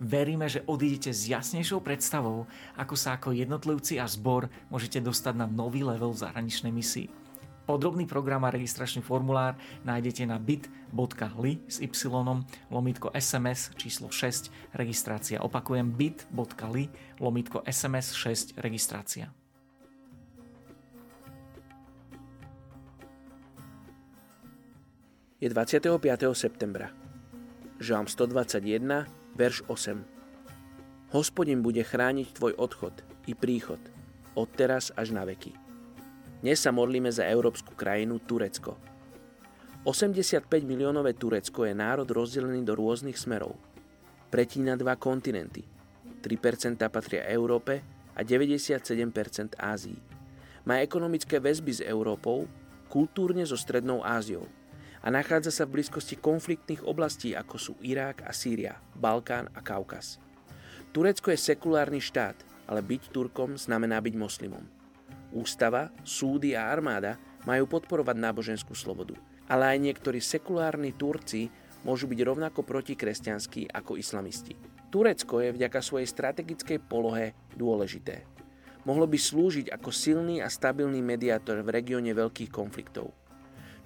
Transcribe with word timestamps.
Veríme, 0.00 0.48
že 0.48 0.64
odídete 0.64 1.12
s 1.12 1.28
jasnejšou 1.28 1.84
predstavou, 1.84 2.48
ako 2.72 2.96
sa 2.96 3.20
ako 3.20 3.36
jednotlivci 3.36 4.00
a 4.00 4.08
zbor 4.08 4.48
môžete 4.72 4.96
dostať 4.96 5.36
na 5.36 5.44
nový 5.44 5.84
level 5.84 6.16
v 6.16 6.24
zahraničnej 6.24 6.72
misii. 6.72 7.12
Podrobný 7.68 8.08
program 8.08 8.48
a 8.48 8.50
registračný 8.50 9.04
formulár 9.04 9.60
nájdete 9.84 10.24
na 10.24 10.40
bit.ly 10.40 11.60
s 11.68 11.84
y 11.84 11.92
lomitko 12.72 13.12
SMS 13.12 13.76
číslo 13.76 14.08
6 14.08 14.72
registrácia. 14.72 15.38
Opakujem 15.44 15.92
bit.ly 15.92 16.88
lomitko 17.20 17.60
SMS 17.68 18.16
6 18.16 18.56
registrácia. 18.56 19.28
Je 25.44 25.48
25. 25.48 26.00
septembra. 26.32 26.88
Žalm 27.80 28.08
121 28.08 29.19
Verš 29.38 29.62
8. 29.70 31.14
Hospodin 31.14 31.62
bude 31.62 31.86
chrániť 31.86 32.34
tvoj 32.34 32.58
odchod 32.58 32.94
i 33.30 33.38
príchod 33.38 33.78
od 34.34 34.50
teraz 34.58 34.90
až 34.98 35.14
na 35.14 35.22
veky. 35.22 35.54
Dnes 36.42 36.58
sa 36.58 36.74
modlíme 36.74 37.10
za 37.14 37.26
európsku 37.26 37.78
krajinu 37.78 38.18
Turecko. 38.26 38.74
85 39.86 40.46
miliónové 40.66 41.14
Turecko 41.14 41.62
je 41.62 41.74
národ 41.74 42.10
rozdelený 42.10 42.66
do 42.66 42.74
rôznych 42.74 43.14
smerov. 43.14 43.54
Pretína 44.34 44.74
dva 44.74 44.98
kontinenty. 44.98 45.62
3% 46.20 46.82
patria 46.90 47.24
Európe 47.30 47.80
a 48.12 48.20
97% 48.26 49.56
Ázii. 49.56 49.98
Má 50.66 50.82
ekonomické 50.84 51.40
väzby 51.40 51.72
s 51.72 51.80
Európou, 51.80 52.44
kultúrne 52.92 53.46
so 53.46 53.56
Strednou 53.56 54.02
Áziou– 54.04 54.44
a 55.00 55.08
nachádza 55.08 55.48
sa 55.48 55.64
v 55.64 55.80
blízkosti 55.80 56.20
konfliktných 56.20 56.84
oblastí 56.84 57.32
ako 57.32 57.56
sú 57.56 57.72
Irák 57.80 58.28
a 58.28 58.32
Sýria, 58.36 58.76
Balkán 58.96 59.48
a 59.56 59.60
Kaukaz. 59.64 60.20
Turecko 60.92 61.32
je 61.32 61.38
sekulárny 61.40 62.02
štát, 62.02 62.36
ale 62.68 62.84
byť 62.84 63.14
Turkom 63.14 63.56
znamená 63.56 64.02
byť 64.02 64.14
moslimom. 64.18 64.64
Ústava, 65.30 65.94
súdy 66.02 66.58
a 66.58 66.68
armáda 66.68 67.16
majú 67.46 67.70
podporovať 67.70 68.16
náboženskú 68.18 68.74
slobodu, 68.74 69.14
ale 69.46 69.74
aj 69.74 69.78
niektorí 69.78 70.18
sekulárni 70.18 70.92
Turci 70.92 71.48
môžu 71.86 72.10
byť 72.10 72.20
rovnako 72.20 72.60
protikresťanskí 72.66 73.72
ako 73.72 73.96
islamisti. 73.96 74.52
Turecko 74.90 75.38
je 75.40 75.54
vďaka 75.54 75.80
svojej 75.80 76.10
strategickej 76.10 76.82
polohe 76.82 77.32
dôležité. 77.54 78.26
Mohlo 78.82 79.06
by 79.06 79.18
slúžiť 79.20 79.66
ako 79.70 79.90
silný 79.94 80.42
a 80.42 80.50
stabilný 80.50 80.98
mediátor 80.98 81.62
v 81.62 81.70
regióne 81.70 82.10
veľkých 82.10 82.50
konfliktov. 82.50 83.14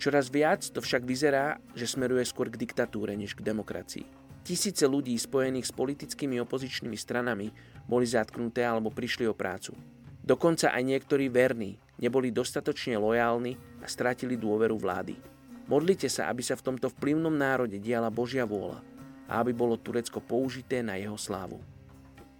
Čoraz 0.00 0.32
viac 0.32 0.64
to 0.64 0.80
však 0.80 1.04
vyzerá, 1.04 1.60
že 1.76 1.84
smeruje 1.84 2.24
skôr 2.24 2.48
k 2.48 2.56
diktatúre 2.56 3.12
než 3.20 3.36
k 3.36 3.44
demokracii. 3.44 4.08
Tisíce 4.40 4.88
ľudí 4.88 5.12
spojených 5.20 5.68
s 5.68 5.76
politickými 5.76 6.40
opozičnými 6.40 6.96
stranami 6.96 7.52
boli 7.84 8.08
zatknuté 8.08 8.64
alebo 8.64 8.88
prišli 8.88 9.28
o 9.28 9.36
prácu. 9.36 9.76
Dokonca 10.24 10.72
aj 10.72 10.82
niektorí 10.88 11.28
verní 11.28 11.76
neboli 12.00 12.32
dostatočne 12.32 12.96
lojálni 12.96 13.60
a 13.84 13.86
stratili 13.92 14.40
dôveru 14.40 14.80
vlády. 14.80 15.20
Modlite 15.68 16.08
sa, 16.08 16.32
aby 16.32 16.40
sa 16.40 16.56
v 16.56 16.64
tomto 16.72 16.88
vplyvnom 16.96 17.36
národe 17.36 17.76
diala 17.76 18.08
Božia 18.08 18.48
vôľa 18.48 18.80
a 19.28 19.44
aby 19.44 19.52
bolo 19.52 19.76
Turecko 19.76 20.24
použité 20.24 20.80
na 20.80 20.96
jeho 20.96 21.20
slávu. 21.20 21.60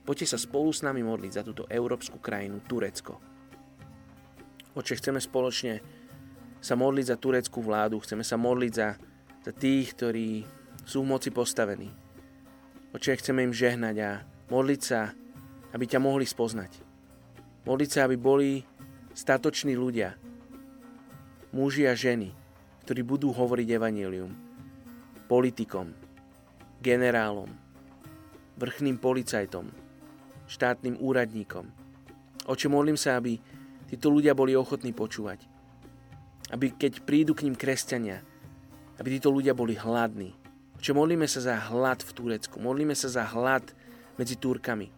Poďte 0.09 0.33
sa 0.33 0.39
spolu 0.41 0.73
s 0.73 0.81
nami 0.81 1.05
modliť 1.05 1.33
za 1.37 1.43
túto 1.45 1.69
európsku 1.69 2.17
krajinu 2.17 2.65
Turecko. 2.65 3.21
Oče, 4.73 4.97
chceme 4.97 5.21
spoločne 5.21 6.00
sa 6.61 6.77
modliť 6.77 7.07
za 7.09 7.17
tureckú 7.17 7.65
vládu, 7.65 7.99
chceme 8.05 8.21
sa 8.21 8.37
modliť 8.37 8.73
za, 8.73 8.95
za 9.41 9.53
tých, 9.57 9.97
ktorí 9.97 10.45
sú 10.85 11.03
v 11.03 11.11
moci 11.17 11.33
postavení. 11.33 11.89
Oče, 12.93 13.17
chceme 13.17 13.41
im 13.41 13.57
žehnať 13.57 13.97
a 14.05 14.11
modliť 14.53 14.81
sa, 14.85 15.17
aby 15.73 15.85
ťa 15.89 16.01
mohli 16.05 16.29
spoznať. 16.29 16.85
Modliť 17.65 17.91
sa, 17.91 18.01
aby 18.05 18.17
boli 18.21 18.61
statoční 19.17 19.77
ľudia, 19.77 20.17
muži 21.57 21.89
a 21.89 21.97
ženy, 21.97 22.31
ktorí 22.85 23.01
budú 23.05 23.33
hovoriť 23.33 23.69
evanílium 23.77 24.33
politikom, 25.31 25.95
generálom, 26.83 27.49
vrchným 28.59 28.99
policajtom, 28.99 29.71
štátnym 30.51 30.99
úradníkom. 30.99 31.71
Oče, 32.51 32.67
modlím 32.67 32.99
sa, 32.99 33.15
aby 33.15 33.39
títo 33.87 34.11
ľudia 34.11 34.35
boli 34.35 34.59
ochotní 34.59 34.91
počúvať 34.91 35.60
aby 36.51 36.75
keď 36.75 37.07
prídu 37.07 37.33
k 37.33 37.47
ním 37.47 37.55
kresťania, 37.55 38.23
aby 38.99 39.17
títo 39.17 39.31
ľudia 39.31 39.55
boli 39.55 39.79
hladní. 39.79 40.35
Čiže 40.83 40.97
modlíme 40.97 41.27
sa 41.31 41.41
za 41.41 41.57
hlad 41.71 42.03
v 42.03 42.11
Turecku, 42.13 42.57
modlíme 42.59 42.93
sa 42.93 43.09
za 43.09 43.25
hlad 43.25 43.65
medzi 44.19 44.37
Turkami. 44.37 44.91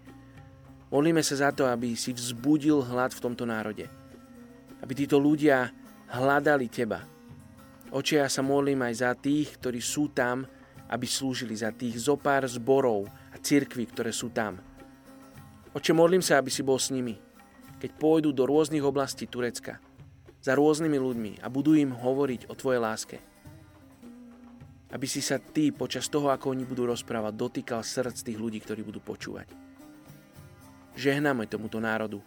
Modlíme 0.92 1.24
sa 1.24 1.48
za 1.48 1.50
to, 1.54 1.64
aby 1.68 1.96
si 1.96 2.12
vzbudil 2.12 2.84
hlad 2.84 3.16
v 3.16 3.22
tomto 3.22 3.48
národe. 3.48 3.88
Aby 4.84 4.92
títo 4.92 5.16
ľudia 5.16 5.72
hľadali 6.12 6.68
Teba. 6.68 7.00
Oče, 7.92 8.20
ja 8.20 8.28
sa 8.28 8.44
modlím 8.44 8.84
aj 8.84 8.94
za 9.00 9.12
tých, 9.16 9.56
ktorí 9.56 9.80
sú 9.80 10.12
tam, 10.12 10.44
aby 10.92 11.06
slúžili 11.08 11.56
za 11.56 11.72
tých 11.72 11.96
zopár 11.96 12.44
zborov 12.44 13.08
a 13.32 13.36
cirkví, 13.40 13.88
ktoré 13.88 14.12
sú 14.12 14.28
tam. 14.32 14.60
Oče, 15.72 15.96
modlím 15.96 16.20
sa, 16.20 16.36
aby 16.36 16.52
si 16.52 16.60
bol 16.60 16.76
s 16.76 16.92
nimi, 16.92 17.16
keď 17.80 17.90
pôjdu 17.96 18.28
do 18.36 18.44
rôznych 18.44 18.84
oblastí 18.84 19.24
Turecka 19.24 19.80
za 20.42 20.58
rôznymi 20.58 20.98
ľuďmi 20.98 21.32
a 21.40 21.46
budú 21.46 21.78
im 21.78 21.94
hovoriť 21.94 22.50
o 22.50 22.58
tvojej 22.58 22.82
láske. 22.82 23.16
Aby 24.92 25.06
si 25.08 25.22
sa 25.24 25.40
ty 25.40 25.72
počas 25.72 26.10
toho, 26.10 26.28
ako 26.28 26.52
oni 26.52 26.68
budú 26.68 26.84
rozprávať, 26.84 27.32
dotýkal 27.32 27.80
srdc 27.80 28.18
tých 28.18 28.36
ľudí, 28.36 28.60
ktorí 28.60 28.84
budú 28.84 29.00
počúvať. 29.00 29.48
Žehname 30.98 31.48
tomuto 31.48 31.80
národu. 31.80 32.20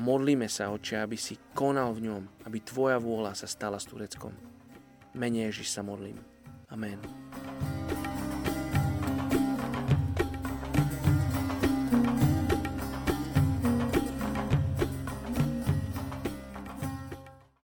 Modlíme 0.00 0.48
sa, 0.48 0.72
Oče, 0.72 1.02
aby 1.02 1.20
si 1.20 1.36
konal 1.52 1.92
v 1.92 2.08
ňom, 2.08 2.22
aby 2.48 2.64
Tvoja 2.64 2.96
vôľa 2.96 3.36
sa 3.36 3.48
stala 3.48 3.76
s 3.76 3.88
Tureckom. 3.88 4.32
Menej 5.12 5.52
Ježiš 5.52 5.76
sa 5.76 5.84
modlím. 5.84 6.16
Amen. 6.68 7.00